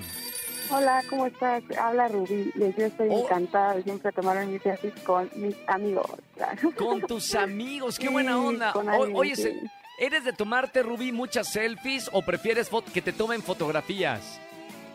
Hola, 0.69 1.03
¿cómo 1.09 1.25
estás? 1.27 1.63
Habla 1.79 2.07
Rubí. 2.09 2.51
Yo 2.55 2.85
estoy 2.85 3.07
Oh. 3.09 3.23
encantada 3.23 3.75
de 3.75 3.83
siempre 3.83 4.11
tomar 4.11 4.45
mis 4.45 4.61
selfies 4.61 4.93
con 5.03 5.29
mis 5.35 5.55
amigos. 5.67 6.07
Con 6.77 7.01
tus 7.01 7.35
amigos, 7.35 7.97
qué 7.97 8.09
buena 8.09 8.37
onda. 8.39 8.73
O- 8.73 9.17
Oye, 9.19 9.35
sí. 9.35 9.43
se- 9.43 9.61
¿eres 9.99 10.23
de 10.25 10.33
tomarte, 10.33 10.83
Rubí, 10.83 11.11
muchas 11.11 11.47
selfies 11.51 12.09
o 12.11 12.21
prefieres 12.21 12.69
que 12.93 13.01
te 13.01 13.13
tomen 13.13 13.41
fotografías? 13.41 14.39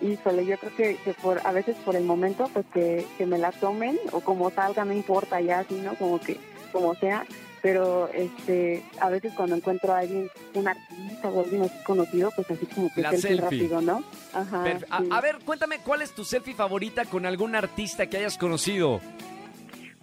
Híjole, 0.01 0.45
yo 0.45 0.59
creo 0.59 0.75
que, 0.77 0.97
que 0.97 1.15
por 1.15 1.41
a 1.47 1.53
veces 1.53 1.77
por 1.85 1.95
el 1.97 2.05
momento, 2.05 2.51
pues 2.53 2.67
que, 2.75 3.07
que 3.17 3.25
me 3.25 3.39
la 3.39 3.53
tomen 3.53 3.99
o 4.11 4.21
como 4.21 4.51
salga, 4.51 4.85
no 4.85 4.93
importa 4.93 5.41
ya, 5.41 5.61
así, 5.61 5.75
¿no? 5.75 5.95
Como 5.95 6.19
que, 6.21 6.39
como 6.73 6.95
sea. 6.97 7.25
Pero 7.63 8.09
este, 8.13 8.83
a 9.01 9.09
veces 9.09 9.33
cuando 9.37 9.55
encuentro 9.55 9.93
a 9.95 9.99
alguien, 10.01 10.29
un 10.55 10.67
artista 10.67 11.29
o 11.29 11.45
alguien 11.45 11.63
así 11.63 11.75
conocido, 11.85 12.33
pues 12.35 12.51
así 12.51 12.67
como 12.67 12.93
que 12.93 13.03
La 13.03 13.11
selfie 13.13 13.29
selfie. 13.37 13.41
rápido, 13.69 13.81
¿no? 13.81 14.03
Ajá. 14.35 14.65
Perf- 14.65 14.87
a, 14.91 15.01
sí. 15.01 15.09
a 15.13 15.21
ver, 15.21 15.39
cuéntame, 15.45 15.79
¿cuál 15.79 16.03
es 16.03 16.11
tu 16.13 16.25
selfie 16.25 16.55
favorita 16.55 17.05
con 17.05 17.25
algún 17.25 17.55
artista 17.55 18.07
que 18.07 18.17
hayas 18.17 18.37
conocido? 18.37 19.01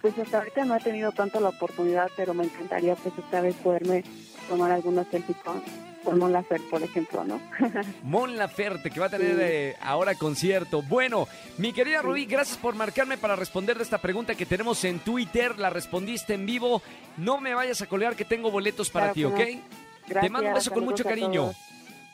Pues 0.00 0.18
hasta 0.18 0.38
ahorita 0.38 0.64
no 0.64 0.74
he 0.76 0.80
tenido 0.80 1.12
tanto 1.12 1.38
la 1.40 1.50
oportunidad, 1.50 2.08
pero 2.16 2.32
me 2.32 2.44
encantaría 2.44 2.94
pues 2.96 3.12
esta 3.18 3.42
vez 3.42 3.54
poderme 3.56 4.02
tomar 4.48 4.72
alguna 4.72 5.04
selfie 5.10 5.34
con, 5.44 5.62
con 6.04 6.18
Mon 6.18 6.32
Laferte, 6.32 6.66
por 6.70 6.82
ejemplo, 6.82 7.24
¿no? 7.24 7.40
Mon 8.02 8.36
Laferte, 8.36 8.90
que 8.90 9.00
va 9.00 9.06
a 9.06 9.10
tener 9.10 9.36
Sí. 9.36 9.40
eh, 9.42 9.76
ahora 9.80 10.14
concierto. 10.14 10.82
Bueno, 10.82 11.28
mi 11.58 11.72
querida 11.72 12.02
Rubí, 12.02 12.26
gracias 12.26 12.56
por 12.58 12.74
marcarme 12.74 13.18
para 13.18 13.36
responder 13.36 13.76
de 13.76 13.84
esta 13.84 13.98
pregunta 13.98 14.34
que 14.34 14.46
tenemos 14.46 14.82
en 14.84 14.98
Twitter. 15.00 15.58
La 15.58 15.70
respondiste 15.70 16.34
en 16.34 16.46
vivo. 16.46 16.82
No 17.16 17.40
me 17.40 17.54
vayas 17.54 17.82
a 17.82 17.86
colgar 17.86 18.16
que 18.16 18.24
tengo 18.24 18.50
boletos 18.50 18.90
para 18.90 19.12
Claro 19.12 19.34
ti, 19.34 19.42
¿ok? 19.42 19.50
no. 19.56 19.80
Gracias, 20.08 20.32
mando 20.32 20.48
un 20.48 20.54
beso 20.54 20.70
con 20.72 20.84
mucho 20.84 21.04
cariño. 21.04 21.52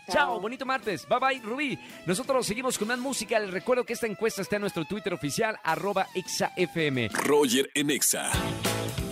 Chao, 0.08 0.38
bonito 0.40 0.64
martes. 0.66 1.06
Bye 1.08 1.18
bye, 1.18 1.40
Rubí. 1.40 1.78
Nosotros 2.06 2.46
seguimos 2.46 2.78
con 2.78 2.88
más 2.88 2.98
música. 2.98 3.38
Les 3.40 3.50
recuerdo 3.50 3.84
que 3.84 3.92
esta 3.94 4.06
encuesta 4.06 4.42
está 4.42 4.56
en 4.56 4.60
nuestro 4.62 4.84
Twitter 4.84 5.12
oficial, 5.14 5.58
arroba 5.64 6.06
exafm. 6.14 7.08
Roger 7.12 7.70
en 7.74 7.90
Exa. 7.90 8.30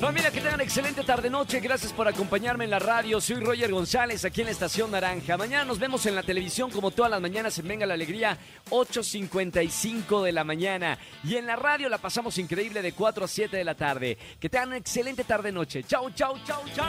Familia, 0.05 0.31
que 0.31 0.43
tengan 0.43 0.61
excelente 0.61 1.03
tarde-noche. 1.03 1.61
Gracias 1.61 1.91
por 1.95 2.07
acompañarme 2.07 2.65
en 2.65 2.71
la 2.71 2.79
radio. 2.79 3.23
Soy 3.23 3.37
Roger 3.37 3.73
González, 3.73 4.23
aquí 4.27 4.43
en 4.43 4.49
la 4.49 4.51
Estación 4.51 4.91
Naranja. 4.91 5.39
Mañana 5.39 5.65
nos 5.65 5.79
vemos 5.79 6.05
en 6.05 6.15
la 6.15 6.23
televisión, 6.23 6.71
como 6.71 6.91
todas 6.91 7.11
las 7.11 7.23
mañanas 7.23 7.59
en 7.59 7.67
Venga 7.67 7.87
la 7.87 7.95
Alegría, 7.95 8.37
8.55 8.69 10.23
de 10.23 10.33
la 10.33 10.45
mañana. 10.45 10.99
Y 11.25 11.37
en 11.37 11.47
la 11.47 11.57
radio 11.57 11.89
la 11.89 11.97
pasamos 11.97 12.37
increíble 12.37 12.83
de 12.83 12.93
4 12.93 13.25
a 13.25 13.29
7 13.29 13.57
de 13.57 13.65
la 13.65 13.75
tarde. 13.77 14.19
Que 14.39 14.51
tengan 14.51 14.69
una 14.69 14.77
excelente 14.77 15.25
tarde-noche. 15.25 15.85
Chau, 15.85 16.11
chau, 16.11 16.37
chau, 16.45 16.61
chau. 16.77 16.87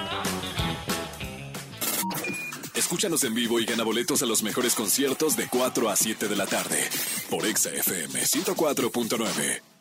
Escúchanos 2.75 3.23
en 3.23 3.33
vivo 3.33 3.61
y 3.61 3.65
gana 3.65 3.85
boletos 3.85 4.23
a 4.23 4.25
los 4.25 4.43
mejores 4.43 4.75
conciertos 4.75 5.37
de 5.37 5.47
4 5.47 5.89
a 5.89 5.95
7 5.95 6.27
de 6.27 6.35
la 6.35 6.47
tarde. 6.47 6.83
Por 7.29 7.45
Exa 7.45 7.69
FM 7.69 8.19
104.9. 8.19 9.74